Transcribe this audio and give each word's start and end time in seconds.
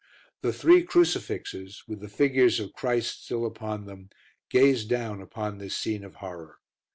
The 0.41 0.51
three 0.51 0.81
crucifixes, 0.81 1.83
with 1.87 1.99
the 1.99 2.07
figures 2.09 2.59
of 2.59 2.73
Christ 2.73 3.23
still 3.25 3.45
upon 3.45 3.85
them, 3.85 4.09
gazed 4.49 4.89
down 4.89 5.21
upon 5.21 5.59
this 5.59 5.77
scene 5.77 6.03
of 6.03 6.15
horror. 6.15 6.57